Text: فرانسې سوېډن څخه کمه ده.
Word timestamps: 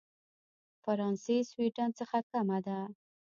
فرانسې 0.83 1.37
سوېډن 1.49 1.89
څخه 1.99 2.17
کمه 2.31 2.57
ده. 2.65 2.79